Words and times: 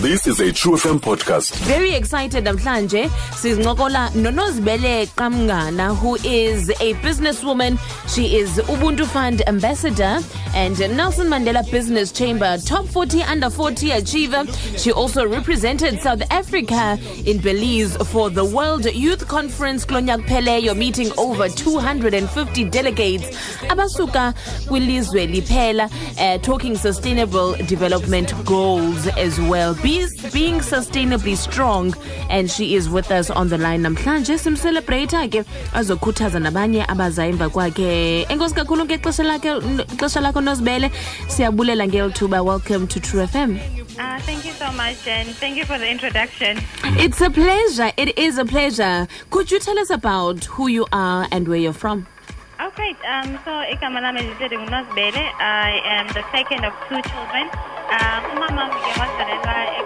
This 0.00 0.26
is 0.26 0.40
a 0.40 0.50
tru 0.50 0.76
FM 0.76 0.98
podcast. 1.00 1.54
Very 1.66 1.92
excited 1.94 2.44
namhlanje 2.44 3.10
sizincokola 3.36 4.10
nonozibele 4.14 5.06
Qamngana 5.14 5.94
who 5.94 6.16
is 6.24 6.70
a 6.80 6.94
businesswoman. 7.02 7.78
She 8.08 8.36
is 8.38 8.58
Ubuntu 8.68 9.04
Fund 9.06 9.42
ambassador 9.46 10.20
and 10.54 10.78
Nelson 10.96 11.26
Mandela 11.28 11.62
Business 11.70 12.12
Chamber 12.12 12.56
top 12.64 12.86
40 12.86 13.22
under 13.24 13.50
40 13.50 13.90
achiever. 13.90 14.46
She 14.78 14.90
also 14.90 15.26
represented 15.26 16.00
South 16.00 16.22
Africa 16.30 16.98
in 17.26 17.38
Belize 17.38 17.96
for 18.10 18.30
the 18.30 18.44
World 18.44 18.86
Youth 18.86 19.28
Conference 19.28 19.84
Klonyak 19.84 20.24
Peleyo 20.26 20.74
meeting 20.74 21.10
over 21.18 21.48
250 21.48 22.64
delegates 22.70 23.26
abasuka 23.68 24.34
kwilizwe 24.68 25.26
liphela 25.26 25.90
uh, 26.18 26.38
talking 26.40 26.74
sustainable 26.76 27.54
development 27.66 28.32
goals 28.46 29.06
as 29.18 29.38
well. 29.40 29.74
Be, 29.74 29.89
being 30.32 30.60
sustainably 30.60 31.36
strong 31.36 31.92
and 32.28 32.48
she 32.50 32.74
is 32.76 32.88
with 32.88 33.10
us 33.10 33.28
on 33.30 33.48
the 33.48 33.58
line 33.58 33.82
namhlanje 33.82 34.38
simcelebrate 34.38 35.10
ke 35.32 35.42
azokhuthaza 35.80 36.38
nabanye 36.40 36.84
abaza 36.86 37.26
emva 37.26 37.48
kwakhe 37.48 38.22
enkosi 38.28 38.54
kakhulu 38.54 38.84
ngexesha 38.84 39.24
lakhe 39.24 39.50
xesha 40.02 40.20
lakho 40.20 40.40
nozibele 40.40 40.90
siyabulela 41.28 41.86
ngeli 41.88 42.12
thuba 42.12 42.42
welcome 42.44 42.86
to 42.86 43.00
tru 43.00 43.26
FM 43.26 43.58
Uh, 44.00 44.18
thank 44.20 44.46
you 44.46 44.52
so 44.52 44.72
much, 44.72 45.06
and 45.06 45.28
thank 45.40 45.56
you 45.58 45.64
for 45.66 45.76
the 45.76 45.86
introduction. 45.86 46.56
It's 47.04 47.20
a 47.20 47.28
pleasure. 47.28 47.90
It 47.98 48.16
is 48.18 48.38
a 48.38 48.46
pleasure. 48.46 49.06
Could 49.30 49.50
you 49.50 49.58
tell 49.58 49.78
us 49.78 49.90
about 49.90 50.44
who 50.44 50.68
you 50.68 50.86
are 50.90 51.28
and 51.30 51.46
where 51.46 51.58
you're 51.58 51.74
from? 51.74 52.06
Oh, 52.60 52.70
great. 52.76 52.96
Um, 53.04 53.38
so, 53.44 53.50
igama 53.74 54.00
lami 54.00 54.20
lisele 54.20 54.56
nguNozibele. 54.56 55.24
I 55.38 55.80
am 55.84 56.06
the 56.16 56.24
second 56.32 56.64
of 56.64 56.72
two 56.88 57.02
children. 57.10 57.50
Um, 57.92 58.20
umama 58.32 58.68
ngike 58.68 59.00
wazalelwa 59.00 59.79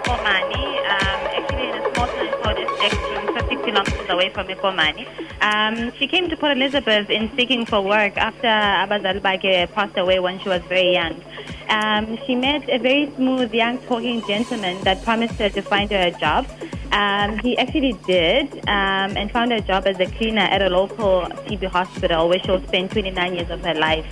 50 4.05 4.07
kilometers 4.07 4.09
away 4.09 4.29
from 4.29 4.47
Ekomani. 4.47 5.05
Um, 5.41 5.91
she 5.97 6.07
came 6.07 6.29
to 6.29 6.37
Port 6.37 6.57
Elizabeth 6.57 7.09
in 7.09 7.29
seeking 7.35 7.65
for 7.65 7.81
work 7.81 8.17
after 8.17 8.47
abazali 8.47 9.21
bakhe 9.21 9.71
passed 9.73 9.97
away 9.97 10.19
when 10.19 10.39
she 10.39 10.49
was 10.49 10.61
very 10.63 10.93
young. 10.93 11.21
Um, 11.69 12.17
she 12.25 12.35
met 12.35 12.69
a 12.69 12.77
very 12.77 13.11
smooth, 13.15 13.53
young, 13.53 13.79
talking 13.79 14.21
gentleman 14.27 14.81
that 14.83 15.03
promised 15.03 15.35
her 15.35 15.49
to 15.49 15.61
find 15.61 15.89
her 15.91 16.07
a 16.07 16.11
job. 16.11 16.45
Um, 16.91 17.39
he 17.39 17.57
actually 17.57 17.93
did 18.07 18.47
um, 18.69 19.17
and 19.17 19.29
found 19.31 19.51
her 19.51 19.57
a 19.57 19.61
job 19.61 19.85
as 19.87 19.99
a 19.99 20.05
cleaner 20.05 20.41
at 20.41 20.61
a 20.61 20.69
local 20.69 21.21
TB 21.47 21.65
hospital 21.65 22.29
where 22.29 22.39
she'll 22.39 22.63
spend 22.67 22.91
29 22.91 23.33
years 23.33 23.49
of 23.49 23.61
her 23.61 23.73
life. 23.73 24.05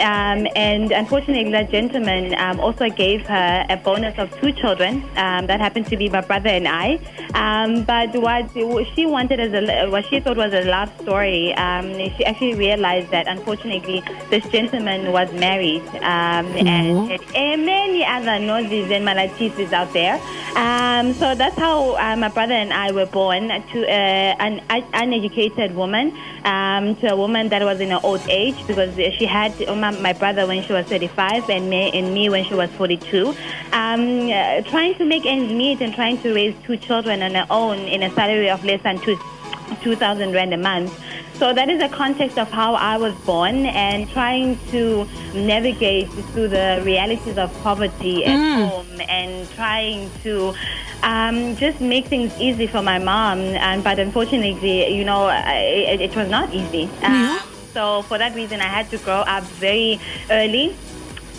Um, 0.00 0.46
and 0.54 0.92
unfortunately, 0.92 1.50
that 1.52 1.70
gentleman 1.70 2.34
um, 2.38 2.60
also 2.60 2.88
gave 2.88 3.26
her 3.26 3.66
a 3.68 3.76
bonus 3.76 4.18
of 4.18 4.30
two 4.40 4.52
children. 4.52 5.02
Um, 5.16 5.46
that 5.46 5.60
happened 5.60 5.86
to 5.86 5.96
be 5.96 6.08
my 6.08 6.20
brother 6.20 6.50
and 6.50 6.68
I. 6.68 6.98
Um, 7.34 7.84
but 7.84 8.14
what 8.14 8.50
she 8.94 9.06
wanted 9.06 9.40
as 9.40 9.52
a 9.52 9.88
what 9.90 10.06
she 10.06 10.20
thought 10.20 10.36
was 10.36 10.52
a 10.52 10.64
love 10.64 10.90
story, 11.02 11.54
um, 11.54 11.92
she 12.16 12.24
actually 12.24 12.54
realized 12.54 13.10
that 13.10 13.26
unfortunately 13.26 14.02
this 14.30 14.44
gentleman 14.48 15.12
was 15.12 15.32
married 15.32 15.82
um, 16.02 16.46
and 16.56 17.12
uh, 17.12 17.56
many 17.56 18.04
other 18.04 18.38
noses 18.38 18.90
and 18.90 19.04
malatises 19.04 19.72
out 19.72 19.92
there. 19.92 20.20
Um, 20.56 21.14
so 21.14 21.34
that's 21.34 21.56
how 21.56 21.96
uh, 21.96 22.16
my 22.16 22.28
brother 22.28 22.54
and 22.54 22.72
I 22.72 22.90
were 22.92 23.06
born 23.06 23.48
to 23.48 23.84
uh, 23.84 23.90
an 23.90 24.60
uneducated 24.94 25.74
woman, 25.74 26.16
um, 26.44 26.96
to 26.96 27.12
a 27.12 27.16
woman 27.16 27.48
that 27.50 27.62
was 27.62 27.80
in 27.80 27.90
her 27.90 28.00
old 28.02 28.22
age 28.28 28.56
because 28.66 28.94
she 28.96 29.26
had 29.26 29.52
my, 29.68 29.87
my 29.92 30.12
brother 30.12 30.46
when 30.46 30.62
she 30.62 30.72
was 30.72 30.86
35 30.86 31.48
and 31.50 31.68
me, 31.70 31.90
and 31.92 32.14
me 32.14 32.28
when 32.28 32.44
she 32.44 32.54
was 32.54 32.70
42. 32.70 33.28
Um, 33.72 34.30
uh, 34.30 34.62
trying 34.62 34.94
to 34.96 35.04
make 35.04 35.26
ends 35.26 35.52
meet 35.52 35.80
and 35.80 35.94
trying 35.94 36.20
to 36.22 36.32
raise 36.34 36.54
two 36.64 36.76
children 36.76 37.22
on 37.22 37.34
her 37.34 37.46
own 37.50 37.78
in 37.78 38.02
a 38.02 38.10
salary 38.14 38.50
of 38.50 38.64
less 38.64 38.82
than 38.82 38.98
two, 39.00 39.18
2,000 39.82 40.32
rand 40.32 40.54
a 40.54 40.56
month. 40.56 40.92
So 41.34 41.52
that 41.52 41.68
is 41.70 41.80
a 41.80 41.88
context 41.88 42.36
of 42.36 42.50
how 42.50 42.74
I 42.74 42.96
was 42.96 43.14
born 43.24 43.66
and 43.66 44.08
trying 44.10 44.58
to 44.70 45.06
navigate 45.34 46.08
through 46.32 46.48
the 46.48 46.82
realities 46.84 47.38
of 47.38 47.56
poverty 47.62 48.24
at 48.24 48.36
home 48.68 49.00
and 49.08 49.48
trying 49.52 50.10
to 50.24 50.52
um, 51.04 51.54
just 51.54 51.80
make 51.80 52.06
things 52.06 52.32
easy 52.40 52.66
for 52.66 52.82
my 52.82 52.98
mom. 52.98 53.38
And 53.38 53.84
but 53.84 54.00
unfortunately, 54.00 54.92
you 54.92 55.04
know, 55.04 55.26
I, 55.26 55.58
it, 55.58 56.00
it 56.00 56.16
was 56.16 56.28
not 56.28 56.52
easy. 56.52 56.90
Um, 57.02 57.12
so 57.78 58.02
for 58.08 58.18
that 58.18 58.34
reason, 58.34 58.60
I 58.60 58.70
had 58.78 58.90
to 58.90 58.98
grow 58.98 59.20
up 59.36 59.44
very 59.62 60.00
early. 60.30 60.74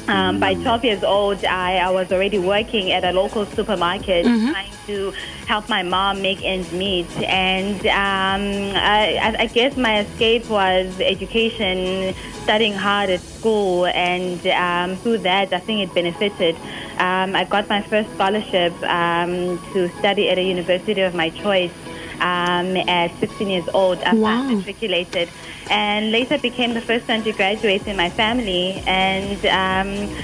Um, 0.07 0.39
by 0.39 0.53
12 0.55 0.85
years 0.85 1.03
old, 1.03 1.43
I, 1.45 1.77
I 1.77 1.89
was 1.91 2.11
already 2.11 2.39
working 2.39 2.91
at 2.91 3.03
a 3.03 3.11
local 3.11 3.45
supermarket 3.45 4.25
trying 4.53 4.71
to 4.87 5.11
help 5.45 5.67
my 5.69 5.83
mom 5.83 6.21
make 6.23 6.41
ends 6.43 6.71
meet. 6.71 7.11
And 7.27 7.77
um, 8.05 8.41
I, 8.75 9.19
I- 9.27 9.35
I 9.43 9.45
guess 9.47 9.75
my 9.77 9.99
escape 10.05 10.49
was 10.49 10.87
education, 11.01 12.15
studying 12.43 12.73
hard 12.73 13.09
at 13.11 13.19
school, 13.19 13.85
and 13.87 14.39
um, 14.47 14.95
through 15.01 15.19
that, 15.29 15.51
I 15.53 15.59
think 15.59 15.77
it 15.87 15.93
benefited. 15.93 16.55
Um, 16.97 17.35
I 17.35 17.43
got 17.43 17.67
my 17.69 17.81
first 17.91 18.09
scholarship 18.15 18.73
um, 18.83 19.59
to 19.73 19.89
study 19.99 20.29
at 20.31 20.37
a 20.39 20.43
university 20.55 21.01
of 21.01 21.13
my 21.13 21.29
choice 21.43 21.71
um, 22.21 22.75
at 22.87 23.11
16 23.19 23.49
years 23.49 23.67
old 23.73 23.99
after 23.99 24.19
Wow. 24.19 24.47
I 24.47 24.53
matriculated, 24.55 25.29
and 25.69 26.11
later 26.11 26.37
became 26.37 26.73
the 26.73 26.81
first 26.81 27.07
one 27.07 27.23
to 27.23 27.31
graduate 27.31 27.85
in 27.87 27.95
my 27.97 28.09
family. 28.09 28.81
And 28.85 29.37
um, 29.45 30.15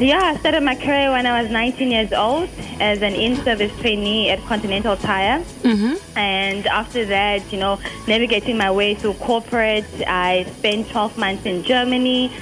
yeah, 0.00 0.32
I 0.34 0.36
started 0.36 0.62
my 0.62 0.74
career 0.74 1.10
when 1.10 1.26
I 1.26 1.42
was 1.42 1.50
19 1.50 1.90
years 1.90 2.12
old 2.12 2.48
as 2.80 3.02
an 3.02 3.14
in-service 3.14 3.72
trainee 3.80 4.30
at 4.30 4.40
Continental 4.46 4.96
Tire. 4.96 5.44
And 6.16 6.66
after 6.66 7.04
that, 7.06 7.52
you 7.52 7.58
know, 7.58 7.78
navigating 8.08 8.56
my 8.56 8.70
way 8.70 8.94
through 8.94 9.14
corporate, 9.14 9.84
I 10.06 10.44
spent 10.58 10.90
12 10.90 11.18
months 11.18 11.46
in 11.46 11.62
Germany. 11.62 12.32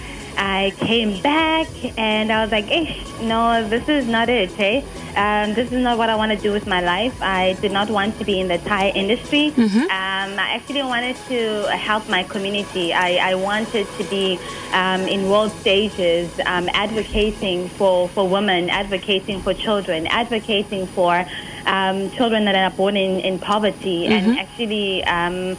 I 0.42 0.72
came 0.78 1.20
back 1.20 1.68
and 1.98 2.32
I 2.32 2.42
was 2.42 2.50
like, 2.50 2.64
eh, 2.70 2.94
no, 3.20 3.68
this 3.68 3.86
is 3.90 4.06
not 4.08 4.30
it, 4.30 4.58
eh? 4.58 4.80
Um, 5.14 5.52
this 5.52 5.70
is 5.70 5.82
not 5.82 5.98
what 5.98 6.08
I 6.08 6.16
want 6.16 6.32
to 6.32 6.38
do 6.38 6.50
with 6.50 6.66
my 6.66 6.80
life. 6.80 7.14
I 7.20 7.58
did 7.60 7.72
not 7.72 7.90
want 7.90 8.18
to 8.20 8.24
be 8.24 8.40
in 8.40 8.48
the 8.48 8.56
Thai 8.56 8.88
industry. 8.90 9.52
Um, 9.82 10.38
I 10.38 10.54
actually 10.56 10.82
wanted 10.82 11.16
to 11.28 11.64
help 11.76 12.08
my 12.08 12.22
community. 12.22 12.94
I, 12.94 13.32
I 13.32 13.34
wanted 13.34 13.86
to 13.98 14.04
be 14.04 14.38
um, 14.72 15.02
in 15.02 15.28
world 15.28 15.52
stages, 15.60 16.30
um, 16.46 16.70
advocating 16.72 17.68
for, 17.68 18.08
for 18.08 18.26
women, 18.26 18.70
advocating 18.70 19.42
for 19.42 19.52
children, 19.52 20.06
advocating 20.06 20.86
for 20.86 21.26
um, 21.66 22.10
children 22.12 22.44
that 22.46 22.54
are 22.54 22.70
born 22.76 22.96
in, 22.96 23.20
in 23.20 23.38
poverty 23.38 24.06
and 24.06 24.38
actually 24.38 25.04
um, 25.04 25.56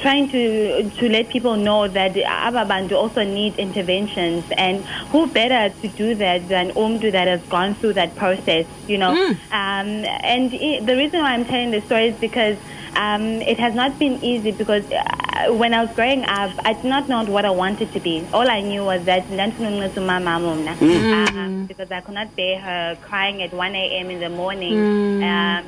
trying 0.00 0.28
to 0.30 0.88
to 0.90 1.08
let 1.08 1.28
people 1.28 1.56
know 1.56 1.88
that 1.88 2.14
Ababandu 2.14 2.92
also 2.92 3.24
need 3.24 3.56
interventions. 3.58 4.44
And 4.56 4.84
who 5.12 5.26
better 5.26 5.74
to 5.80 5.88
do 5.88 6.14
that 6.16 6.48
than 6.48 6.70
Umdu 6.72 7.12
that 7.12 7.28
has 7.28 7.42
gone 7.48 7.74
through 7.74 7.94
that 7.94 8.14
process, 8.16 8.66
you 8.86 8.98
know. 8.98 9.12
Um, 9.50 9.88
and 10.34 10.52
i 10.54 10.80
the 10.80 10.96
reason 10.96 11.20
why 11.20 11.32
I'm 11.32 11.44
telling 11.44 11.70
this 11.70 11.84
story 11.84 12.08
is 12.08 12.16
because 12.16 12.56
um, 12.96 13.40
it 13.42 13.58
has 13.58 13.74
not 13.74 13.98
been 13.98 14.22
easy 14.22 14.52
because 14.52 14.84
uh, 14.92 15.52
when 15.54 15.72
I 15.74 15.80
was 15.84 15.90
growing 15.94 16.24
up, 16.24 16.50
I 16.64 16.72
did 16.74 16.84
not 16.84 17.08
know 17.08 17.24
what 17.24 17.44
I 17.44 17.50
wanted 17.50 17.92
to 17.92 18.00
be. 18.00 18.28
All 18.32 18.48
I 18.50 18.60
knew 18.60 18.84
was 18.84 19.00
that 19.06 19.28
ndandifuna 19.28 19.68
ukunceda 19.70 20.00
umama 20.02 20.38
mna. 20.40 20.76
Um, 20.80 21.66
because 21.68 21.90
I 21.90 22.00
could 22.00 22.14
not 22.14 22.36
bear 22.36 22.60
her 22.60 22.96
crying 23.08 23.42
at 23.42 23.52
1 23.52 23.74
a.m. 23.74 24.10
in 24.10 24.20
the 24.20 24.28
morning. 24.28 24.74
Um, 25.22 25.64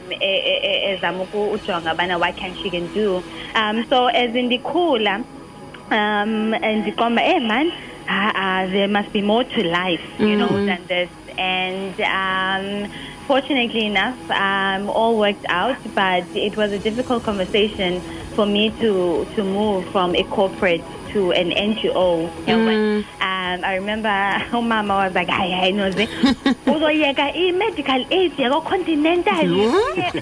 ezama 0.92 1.22
uku- 1.22 1.50
ujonga 1.58 1.96
bana 1.96 2.18
what 2.18 2.36
can 2.36 2.54
she 2.62 2.70
can 2.70 2.88
do. 2.88 3.22
Um, 3.54 3.84
so 3.90 4.06
as 4.08 4.30
ndikhula, 4.30 5.24
um, 5.90 6.54
and 6.54 6.84
ndiqomba, 6.84 7.20
hey 7.20 7.38
man, 7.40 7.70
uh, 8.08 8.32
uh, 8.34 8.66
there 8.72 8.88
must 8.88 9.12
be 9.12 9.22
more 9.22 9.44
to 9.44 9.62
life, 9.62 10.00
you 10.18 10.36
know, 10.36 10.48
than 10.66 10.86
this. 10.88 11.10
And 11.38 11.98
um, 12.00 12.90
fortunately 13.26 13.86
enough, 13.86 14.18
um, 14.30 14.88
all 14.90 15.18
worked 15.18 15.44
out, 15.48 15.76
but 15.94 16.24
it 16.34 16.56
was 16.56 16.72
a 16.72 16.78
difficult 16.78 17.22
conversation 17.22 18.00
for 18.34 18.46
me 18.46 18.70
to, 18.80 19.26
to 19.34 19.44
move 19.44 19.86
from 19.90 20.14
a 20.14 20.24
corporate 20.24 20.82
to 21.12 21.32
an 21.32 21.50
NGO. 21.50 22.28
Um, 22.48 23.04
I 23.62 23.74
remember 23.76 24.08
umama 24.56 25.04
was 25.04 25.14
like, 25.14 25.28
hayi 25.28 25.52
hayi 25.52 25.72
noze 25.74 26.08
uzoyeka 26.72 27.34
i-medical 27.36 28.06
aid 28.10 28.32
yako-continental 28.36 29.46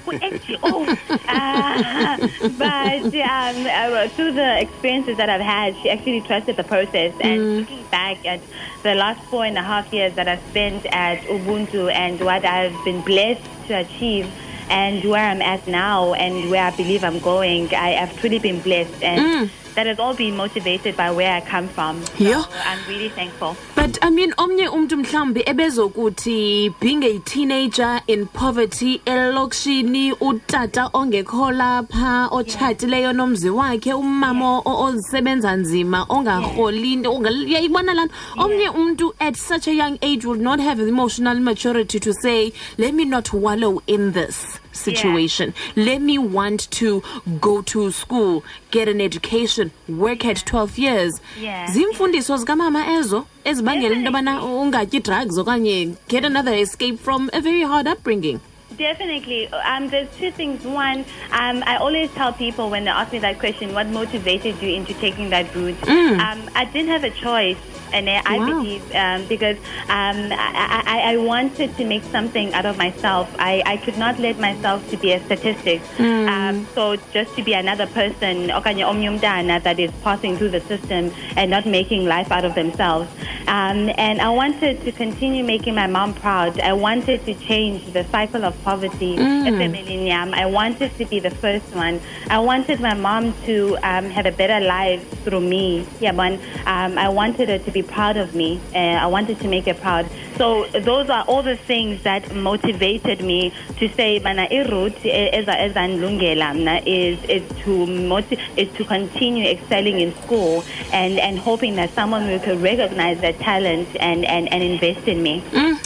ku-NGO 0.05 0.73
but 2.59 3.15
um, 3.15 3.67
uh, 3.67 4.09
through 4.09 4.33
the 4.33 4.61
experiences 4.61 5.17
that 5.17 5.29
I've 5.29 5.41
had, 5.41 5.77
she 5.83 5.91
actually 5.91 6.21
trusted 6.23 6.57
the 6.57 6.65
process. 6.65 7.15
And 7.21 7.59
looking 7.61 7.85
back 7.91 8.25
at 8.27 8.41
the 8.83 8.95
last 8.95 9.21
four 9.31 9.45
and 9.45 9.57
a 9.57 9.63
half 9.63 9.93
years 9.93 10.15
that 10.15 10.29
I've 10.29 10.43
spent 10.51 10.87
at 10.87 11.21
Ubuntu 11.23 11.93
and 11.93 12.21
what 12.21 12.45
I've 12.45 12.77
been 12.85 13.01
blessed 13.03 13.43
to 13.69 13.75
achieve, 13.79 14.31
and 14.73 15.05
where 15.05 15.25
I'm 15.33 15.43
at 15.43 15.63
now, 15.69 16.15
and 16.15 16.51
where 16.51 16.65
I 16.65 16.71
believe 16.81 17.05
I'm 17.05 17.21
going, 17.21 17.69
I 17.75 17.91
have 18.01 18.13
truly 18.21 18.39
been 18.39 18.61
blessed. 18.61 19.03
And 19.03 19.21
mm. 19.21 19.51
that 19.75 19.87
has 19.87 19.99
all 19.99 20.15
been 20.15 20.37
motivated 20.37 20.97
by 20.97 21.11
where 21.11 21.33
I 21.33 21.41
come 21.41 21.69
from. 21.69 22.03
So 22.07 22.25
Yeah. 22.25 22.45
I'm 22.71 22.81
really 22.89 23.11
thankful. 23.11 23.57
But 23.75 23.99
i 24.03 24.11
mean 24.11 24.33
omnye 24.37 24.69
umntu 24.69 24.97
mhlawumbi 24.97 25.43
ebezokuthi 25.47 26.71
being 26.81 27.03
a 27.05 27.19
teenager 27.19 28.01
in 28.07 28.27
poverty 28.27 29.01
elokishini 29.05 30.13
utata 30.13 30.91
ongekho 30.93 31.51
lapha 31.51 32.29
otshatileyo 32.31 33.13
nomzi 33.13 33.51
wakhe 33.51 33.93
umama 33.95 34.59
o- 34.65 34.85
ozisebenza 34.85 35.57
nzima 35.57 36.07
ongarholi 36.09 36.97
uyayibona 37.09 37.95
laa 37.95 38.05
nto 38.05 38.15
omnye 38.39 38.69
umntu 38.69 39.15
at 39.19 39.37
such 39.37 39.69
a 39.69 39.73
young 39.73 39.99
age 40.03 40.25
would 40.27 40.41
not 40.41 40.61
have 40.61 40.81
emotional 40.89 41.41
maturity 41.41 41.99
to 42.01 42.13
say 42.13 42.53
let 42.79 42.95
me 42.95 43.05
not 43.05 43.33
wallow 43.33 43.83
in 43.87 44.13
this 44.13 44.61
situation. 44.73 45.55
Let 45.77 46.01
me 46.03 46.19
want 46.19 46.71
to 46.73 47.03
go 47.41 47.63
to 47.63 47.91
school 47.93 48.43
get 48.71 48.89
an 48.89 49.01
education 49.01 49.71
work 49.89 50.25
at 50.25 50.45
12 50.47 50.79
years. 50.79 51.21
Yeah. 51.41 51.67
zimfundiso 51.71 52.37
zikamama 52.37 52.87
ezo 52.99 53.27
ezibangela 53.45 53.95
into 53.95 54.11
yobana 54.11 54.43
ungatyi 54.45 55.01
drugs 55.01 55.39
okanye 55.39 55.95
get 56.09 56.25
another 56.25 56.55
escape 56.55 56.99
from 56.99 57.31
a 57.33 57.41
very 57.41 57.63
hard 57.63 57.87
upbringing 57.89 58.39
Definitely. 58.83 59.47
Um, 59.53 59.89
there's 59.91 60.09
two 60.17 60.33
things. 60.33 60.65
One, 60.65 61.05
um, 61.31 61.63
I 61.65 61.77
always 61.77 62.11
tell 62.15 62.33
people 62.33 62.69
when 62.69 62.83
they 62.85 62.91
ask 62.91 63.13
me 63.13 63.21
that 63.21 63.39
question, 63.39 63.73
what 63.75 63.87
motivated 63.87 64.61
you 64.61 64.71
into 64.75 64.93
taking 64.95 65.31
that 65.31 65.55
route? 65.55 65.81
Um, 65.89 66.51
I 66.57 66.65
didn't 66.65 66.89
have 66.91 67.05
a 67.05 67.11
choice. 67.11 67.57
And 67.95 68.09
I 68.09 68.39
Wow. 68.39 68.47
believe 68.47 68.83
um, 68.95 69.27
because 69.27 69.59
um, 69.91 70.17
I, 70.33 70.83
I, 70.87 71.13
I 71.13 71.17
wanted 71.19 71.77
to 71.77 71.85
make 71.85 72.03
something 72.05 72.55
out 72.55 72.65
of 72.65 72.79
myself. 72.79 73.29
I, 73.39 73.63
I 73.67 73.77
could 73.77 73.99
not 73.99 74.19
let 74.19 74.39
myself 74.39 74.89
to 74.93 74.97
be 74.97 75.13
a 75.13 75.23
statistic. 75.27 75.83
Um, 76.01 76.67
so 76.75 76.97
just 77.13 77.37
to 77.37 77.43
be 77.43 77.53
another 77.53 77.87
person 77.87 78.49
okanye 78.49 78.83
omnye 78.91 79.09
umntana 79.13 79.63
that 79.63 79.79
is 79.79 79.91
passing 80.03 80.39
through 80.39 80.53
the 80.57 80.63
system 80.63 81.13
and 81.37 81.51
not 81.51 81.67
making 81.67 82.07
life 82.07 82.33
out 82.33 82.47
of 82.47 82.55
themselves. 82.55 83.11
Um, 83.47 83.91
and 83.99 84.23
I 84.23 84.31
wanted 84.31 84.81
to 84.87 84.93
continue 84.93 85.45
making 85.45 85.75
my 85.75 85.87
mom 85.87 86.15
proud. 86.15 86.59
I 86.61 86.73
wanted 86.73 87.27
to 87.27 87.35
change 87.35 87.85
the 87.93 88.05
cycle 88.05 88.43
of 88.47 88.55
poverty. 88.65 88.72
Efamilini 88.81 90.09
yam. 90.09 90.33
I 90.35 90.47
wanted 90.47 90.97
to 90.99 91.05
be 91.05 91.21
the 91.21 91.31
first 91.31 91.75
one. 91.75 92.01
I 92.31 92.39
wanted 92.39 92.81
my 92.81 92.95
mom 92.95 93.35
to 93.47 93.77
um, 93.83 94.11
have 94.11 94.27
a 94.27 94.33
better 94.33 94.61
life 94.65 95.03
through 95.25 95.41
me. 95.41 95.87
Yeah, 96.01 96.13
but 96.13 96.33
um, 96.67 96.99
I 96.99 97.09
wanted 97.09 97.49
her 97.49 97.59
to 97.59 97.71
be 97.71 97.83
proud 97.83 98.17
of 98.17 98.35
me. 98.35 98.61
Uh, 98.75 98.79
I 98.79 99.07
wanted 99.07 99.41
to 99.41 99.49
make 99.49 99.67
her 99.67 99.75
proud. 99.75 100.07
So 100.39 100.65
those 100.81 101.09
are 101.11 101.25
all 101.25 101.43
the 101.43 101.57
things 101.57 102.03
that 102.03 102.35
motivated 102.35 103.23
me 103.23 103.53
to 103.79 103.89
say, 103.97 104.19
"Mana 104.19 104.47
irut 104.51 104.97
as 105.07 105.49
as 105.49 105.73
mna 105.75 106.83
is 106.87 107.19
is 107.29 107.43
to 107.65 107.87
moti- 107.87 108.39
is 108.57 108.69
to 108.77 108.85
continue 108.85 109.45
excelling 109.49 110.01
in 110.01 110.15
school 110.23 110.65
and 110.93 111.19
and 111.19 111.39
hoping 111.39 111.77
that 111.77 111.91
someone 111.95 112.27
will 112.27 112.59
recognize 112.59 113.21
that 113.21 113.39
talent 113.41 113.89
and 114.01 114.25
and 114.25 114.53
and 114.53 114.63
invest 114.63 115.07
in 115.09 115.23
me." 115.23 115.43
Mm. 115.53 115.77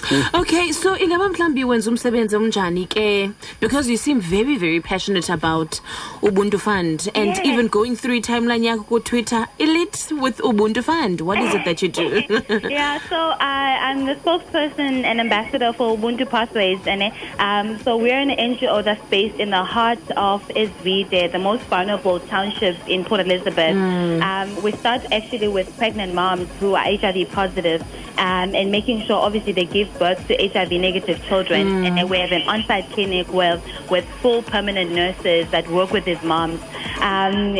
okay 0.40 0.72
so 0.72 0.96
ingaba 0.96 1.28
mhlawumbi 1.28 1.64
wenza 1.64 1.90
umsebenzi 1.90 2.36
omnjani 2.36 2.86
ke? 2.86 3.30
Because 3.60 3.90
you 3.90 3.96
seem 3.96 4.20
very 4.20 4.56
very 4.56 4.80
passionate 4.80 5.28
about 5.32 5.80
ubuntu 6.22 6.58
fund 6.60 7.08
and 7.14 7.38
even 7.44 7.68
going 7.68 7.96
through 7.96 8.20
timeline 8.20 8.64
yakho 8.64 8.84
kutwitter 8.84 9.46
elite 9.58 9.98
with 10.22 10.38
ubuntu 10.40 10.82
fund. 10.84 11.20
What 11.20 11.38
is 11.38 11.54
it 11.54 11.64
that 11.64 11.82
you 11.82 11.88
do? 11.88 12.22
Yeah, 12.76 12.98
so 13.08 13.16
I, 13.40 13.78
I'm 13.88 14.04
the 14.06 14.14
spokesperson 14.14 14.45
and 14.54 15.20
ambassador 15.20 15.72
for 15.72 15.96
Ubuntu 15.96 16.28
Pathways, 16.28 16.78
and 16.86 17.12
um, 17.38 17.78
so 17.80 17.96
we're 17.96 18.18
an 18.18 18.30
NGO 18.30 18.82
that's 18.82 19.04
based 19.10 19.36
in 19.36 19.50
the 19.50 19.64
heart 19.64 19.98
of 20.16 20.46
eZwide, 20.48 21.32
the 21.32 21.38
most 21.38 21.62
vulnerable 21.64 22.20
township 22.20 22.76
in 22.88 23.04
Port 23.04 23.20
Elizabeth. 23.20 23.74
Um, 24.22 24.62
we 24.62 24.72
start 24.72 25.02
actually 25.12 25.48
with 25.48 25.76
pregnant 25.76 26.14
moms 26.14 26.48
who 26.60 26.74
are 26.74 26.84
HIV 26.84 27.30
positive, 27.32 27.82
um, 28.18 28.54
and 28.54 28.70
making 28.70 29.02
sure 29.02 29.16
obviously 29.16 29.52
they 29.52 29.66
give 29.66 29.92
birth 29.98 30.26
to 30.28 30.34
HIV 30.36 30.70
negative 30.72 31.22
children, 31.24 31.84
and 31.84 31.96
then 31.98 32.08
we 32.08 32.18
have 32.18 32.32
an 32.32 32.42
on-site 32.42 32.88
clinic 32.90 33.30
with 33.32 33.62
with 33.90 34.04
full 34.22 34.42
permanent 34.42 34.92
nurses 34.92 35.50
that 35.50 35.68
work 35.68 35.90
with 35.90 36.04
these 36.04 36.22
moms. 36.22 36.60
Um, 37.00 37.54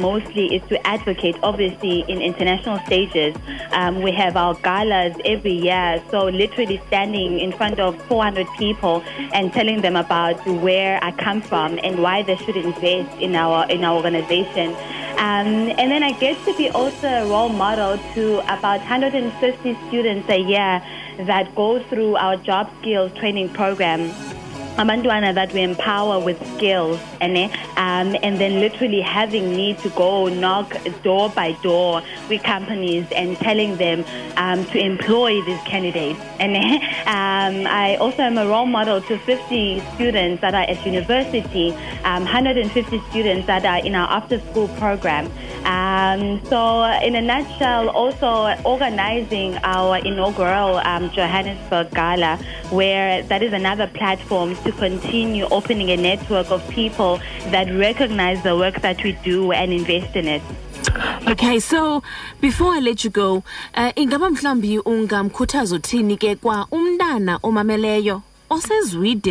mostly 0.00 0.54
is 0.54 0.62
to 0.68 0.86
advocate, 0.86 1.36
obviously, 1.42 2.00
in 2.08 2.20
international 2.20 2.78
stages. 2.86 3.36
Um, 3.72 4.02
we 4.02 4.12
have 4.12 4.36
our 4.36 4.54
galas 4.54 5.14
every 5.24 5.52
year, 5.52 6.02
so 6.10 6.24
literally 6.26 6.80
standing 6.86 7.40
in 7.40 7.52
front 7.52 7.80
of 7.80 8.00
400 8.06 8.46
people 8.58 9.02
and 9.32 9.52
telling 9.52 9.80
them 9.80 9.96
about 9.96 10.44
where 10.46 10.98
I 11.02 11.12
come 11.12 11.40
from 11.42 11.78
and 11.82 12.02
why 12.02 12.22
they 12.22 12.36
should 12.36 12.56
invest 12.56 13.18
in 13.20 13.34
our 13.34 13.68
in 13.70 13.84
our 13.84 13.96
organization. 13.96 14.74
Um, 15.18 15.70
and 15.78 15.90
then 15.90 16.02
I 16.02 16.12
get 16.12 16.42
to 16.46 16.54
be 16.56 16.68
also 16.70 17.06
a 17.06 17.28
role 17.28 17.48
model 17.48 17.98
to 18.14 18.38
about 18.40 18.80
150 18.80 19.78
students 19.88 20.28
a 20.28 20.40
year 20.40 20.82
that 21.26 21.54
go 21.54 21.82
through 21.84 22.16
our 22.16 22.36
job 22.36 22.70
skills 22.80 23.12
training 23.18 23.50
program 23.50 24.10
abantwana 24.76 25.34
that 25.34 25.52
we 25.52 25.62
empower 25.62 26.18
with 26.18 26.38
skills 26.56 26.98
and 27.20 27.36
um, 27.76 28.16
and 28.22 28.38
then 28.38 28.60
literally 28.60 29.00
having 29.00 29.54
me 29.54 29.74
to 29.74 29.88
go 29.90 30.28
knock 30.28 30.74
door 31.02 31.28
by 31.30 31.52
door 31.62 32.02
with 32.28 32.42
companies 32.42 33.06
and 33.12 33.36
telling 33.38 33.76
them 33.76 34.04
um, 34.36 34.64
to 34.66 34.78
employ 34.78 35.42
these 35.42 35.60
candidates 35.62 36.18
and 36.40 36.56
um, 37.06 37.66
I 37.70 37.96
also 37.96 38.22
am 38.22 38.38
a 38.38 38.46
role 38.46 38.66
model 38.66 39.00
to 39.02 39.18
50 39.18 39.80
students 39.94 40.40
that 40.40 40.54
are 40.54 40.62
at 40.62 40.84
university 40.86 41.72
um, 42.04 42.24
150 42.24 43.02
students 43.10 43.46
that 43.46 43.64
are 43.64 43.84
in 43.84 43.94
our 43.94 44.08
after 44.08 44.40
school 44.50 44.68
program 44.68 45.30
um, 45.64 46.40
so 46.46 46.84
in 47.02 47.14
a 47.14 47.20
nutshell 47.20 47.88
also 47.90 48.54
organizing 48.64 49.56
our 49.62 49.98
inaugural 49.98 50.76
um, 50.78 51.10
Johannesburg 51.10 51.90
Gala 51.92 52.36
where 52.70 53.22
that 53.24 53.42
is 53.42 53.52
another 53.52 53.86
platform 53.86 54.56
to 54.64 54.72
continue 54.72 55.44
opening 55.50 55.90
a 55.90 55.96
network 55.96 56.50
of 56.50 56.66
people 56.70 57.20
that 57.50 57.66
recognize 57.72 58.42
the 58.42 58.56
work 58.56 58.80
that 58.82 59.02
we 59.04 59.12
do 59.24 59.52
and 59.52 59.72
invest 59.72 60.16
in 60.16 60.26
it. 60.28 60.42
okay 61.28 61.60
so 61.60 62.02
before 62.40 62.74
i 62.74 62.80
let 62.80 63.04
you 63.04 63.10
go 63.10 63.42
uh, 63.74 63.92
ingaba 63.96 64.30
mhlawumbi 64.30 64.78
ungamkhuthaza 64.78 65.76
uthini 65.76 66.16
ke 66.16 66.36
kwa 66.36 66.66
umntana 66.70 67.38
omameleyo 67.42 68.22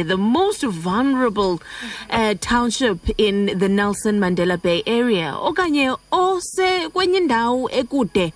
the 0.03 0.17
most 0.17 0.63
vulnerable 0.63 1.61
uh, 2.09 2.33
township 2.39 2.97
in 3.17 3.57
the 3.57 3.69
nelson 3.69 4.19
mandela 4.19 4.61
bay 4.61 4.83
area 4.85 5.33
okanye 5.35 5.97
ose 6.11 6.89
kwenye 6.93 7.19
ekude 7.71 8.33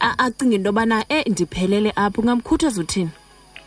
acinga 0.00 0.54
into 0.54 0.68
yobana 0.68 1.04
e 1.08 1.24
ndiphelele 1.30 1.92
apho 1.96 2.20
ungamkhuthaza 2.20 2.80
uthini 2.80 3.10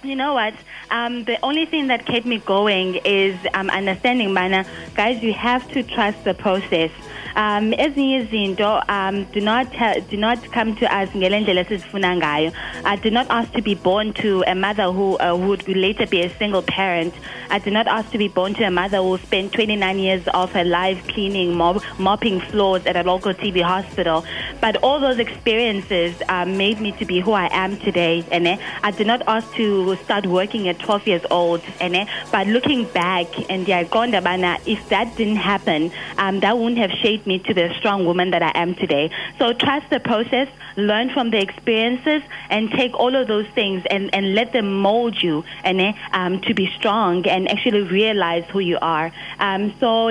You 0.04 0.16
know 0.16 0.34
what? 0.34 0.56
Um, 0.90 1.26
the 1.26 1.38
only 1.44 1.68
thing 1.68 1.88
that 1.90 2.08
kept 2.08 2.26
me 2.26 2.40
going 2.40 2.96
is 3.06 3.38
um, 3.54 3.70
understanding, 3.70 4.34
mana, 4.34 4.66
guys, 4.96 5.22
you 5.22 5.32
have 5.34 5.68
to 5.74 5.84
trust 5.84 6.24
the 6.24 6.34
process. 6.34 6.90
Um, 7.36 7.74
ezinye 7.74 8.18
izinto 8.24 8.84
um, 8.90 9.24
do 9.32 9.42
not 9.42 9.68
do 10.10 10.18
not 10.18 10.52
come 10.52 10.76
to 10.76 10.86
us 10.86 11.10
ngelendlela 11.10 11.62
esizifuna 11.66 12.16
ngayo. 12.18 12.52
I 12.86 12.96
did 12.96 13.14
not 13.14 13.28
ask 13.30 13.52
to 13.54 13.62
be 13.62 13.76
born 13.76 14.14
to 14.14 14.44
a 14.48 14.56
mother 14.56 14.92
who 14.92 15.18
uh, 15.20 15.36
would 15.36 15.68
later 15.68 16.06
be 16.06 16.22
a 16.22 16.30
single 16.38 16.62
parent. 16.62 17.14
I 17.50 17.60
did 17.60 17.74
not 17.74 17.88
ask 17.88 18.12
to 18.12 18.18
be 18.18 18.28
born 18.28 18.54
to 18.56 18.64
a 18.64 18.72
mother 18.72 18.98
who 18.98 19.18
spent 19.18 19.54
29 19.54 20.00
years 20.00 20.28
of 20.34 20.52
her 20.54 20.64
life 20.64 21.06
cleaning, 21.08 21.56
mop, 21.56 21.84
mopping 22.00 22.40
floors 22.40 22.86
at 22.86 22.96
a 22.96 23.04
local 23.04 23.34
TB 23.34 23.62
hospital. 23.62 24.26
But 24.62 24.78
all 24.78 25.00
those 25.00 25.20
experiences 25.20 26.16
um, 26.30 26.58
made 26.58 26.80
me 26.80 26.92
to 26.94 27.06
be 27.06 27.20
who 27.20 27.32
I 27.32 27.50
am 27.52 27.78
today. 27.78 28.24
And 28.32 28.48
I 28.84 28.92
did 28.92 29.08
not 29.08 29.22
ask 29.28 29.52
to 29.56 29.96
start 29.98 30.26
working 30.26 30.68
at 30.70 30.80
12 30.80 31.08
years 31.08 31.26
old. 31.30 31.62
And 31.80 32.08
but 32.32 32.48
looking 32.48 32.86
back, 32.86 33.28
and 33.50 33.68
if 33.68 34.90
that 34.90 35.16
didn't 35.18 35.36
happen, 35.36 35.92
um, 36.18 36.40
that 36.40 36.58
wouldn't 36.58 36.78
have 36.78 36.92
shaped 36.92 37.21
me 37.26 37.40
to 37.40 37.54
the 37.54 37.74
strong 37.78 38.06
woman 38.06 38.32
that 38.32 38.44
I 38.44 38.52
am 38.56 38.76
today. 38.76 39.12
So 39.38 39.54
trust 39.54 39.90
the 39.90 40.00
process, 40.00 40.48
learn 40.76 41.10
from 41.10 41.30
the 41.30 41.40
experiences, 41.40 42.22
and 42.50 42.72
take 42.72 42.94
all 42.94 43.16
of 43.16 43.28
those 43.28 43.48
things 43.48 43.84
and, 43.90 44.14
and 44.14 44.36
let 44.36 44.54
them 44.54 44.82
mold 44.82 45.22
you 45.22 45.44
and 45.64 45.82
eh, 45.82 45.94
um, 46.14 46.42
to 46.42 46.54
be 46.54 46.72
strong 46.78 47.28
and 47.28 47.50
actually 47.50 47.82
realize 47.82 48.46
who 48.52 48.60
you 48.60 48.78
are. 48.82 49.12
Um, 49.40 49.74
so 49.80 50.10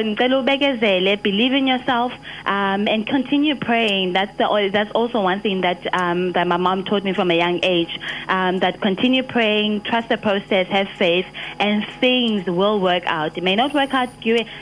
believe 1.23 1.53
in 1.53 1.67
yourself, 1.67 2.13
um, 2.47 2.89
and 2.89 3.07
continue 3.07 3.55
praying. 3.55 4.13
That's 4.13 4.37
the 4.37 4.71
that's 4.73 4.91
also 4.93 5.21
one 5.21 5.41
thing 5.41 5.63
that 5.63 5.87
um, 5.95 6.33
that 6.33 6.47
my 6.47 6.57
mom 6.57 6.85
taught 6.85 7.05
me 7.05 7.13
from 7.13 7.31
a 7.31 7.37
young 7.37 7.61
age. 7.63 7.99
Um, 8.29 8.59
that 8.61 8.81
continue 8.81 9.23
praying, 9.23 9.83
trust 9.83 10.09
the 10.09 10.17
process, 10.17 10.67
have 10.69 10.89
faith, 10.99 11.27
and 11.59 11.85
things 12.01 12.47
will 12.47 12.81
work 12.81 13.05
out. 13.07 13.37
It 13.37 13.45
may 13.45 13.57
not 13.57 13.75
work 13.75 13.93
out 13.95 14.09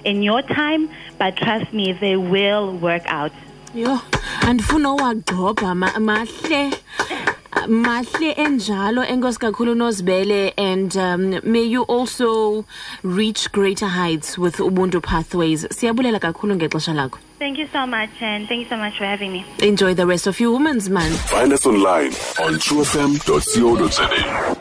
in 0.04 0.22
your 0.22 0.42
time, 0.42 0.90
but 1.18 1.36
trust 1.36 1.72
me, 1.72 1.92
they 1.92 2.16
will 2.16 2.37
work 2.80 3.02
out. 3.08 3.32
yho 3.74 4.00
andifuna 4.48 4.92
uwagqobha 4.92 5.74
ma- 5.74 5.98
mahle 6.00 6.70
mahle 7.68 8.32
enjalo 8.32 9.04
enkosi 9.04 9.38
kakhulu 9.38 9.74
nozibele 9.74 10.52
and 10.56 10.96
um, 10.96 11.40
may 11.44 11.62
you 11.64 11.82
also 11.82 12.64
reach 13.04 13.52
greater 13.52 13.88
heights 13.88 14.38
with 14.38 14.60
ubuntu 14.60 15.00
pathways 15.00 15.66
siyabulela 15.70 16.18
kakhulu 16.18 16.54
ngexesha 16.56 16.94
lakho 16.94 17.18
Thank 17.38 17.58
you 17.58 17.68
so 17.72 17.86
much, 17.86 18.10
and 18.20 18.48
thank 18.48 18.62
you 18.62 18.68
so 18.68 18.76
much 18.76 18.98
for 18.98 19.04
having 19.06 19.30
me. 19.32 19.44
enjoy 19.62 19.94
the 19.94 20.06
rest 20.06 20.26
of 20.26 20.40
your 20.40 20.52
women's 20.52 20.90
month 20.90 21.16
Find 21.30 21.52
us 21.52 21.66
online 21.66 22.12
on 22.44 22.54
trufm.co.za. 22.58 24.57